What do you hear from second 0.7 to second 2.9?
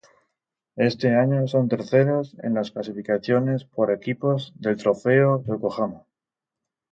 Este año son terceros en las